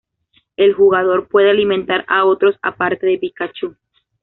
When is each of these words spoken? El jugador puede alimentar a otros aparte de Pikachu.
El 0.57 0.73
jugador 0.73 1.27
puede 1.27 1.51
alimentar 1.51 2.05
a 2.07 2.25
otros 2.25 2.55
aparte 2.63 3.05
de 3.05 3.19
Pikachu. 3.19 3.75